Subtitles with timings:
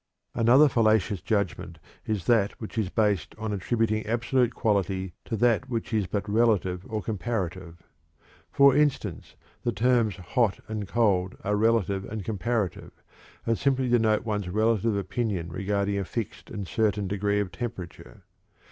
[0.33, 5.93] Another fallacious judgment is that which is based on attributing absolute quality to that which
[5.93, 7.83] is but relative or comparative.
[8.51, 12.93] For instance, the terms "hot" and "cold" are relative and comparative,
[13.45, 18.23] and simply denote one's relative opinion regarding a fixed and certain degree of temperature.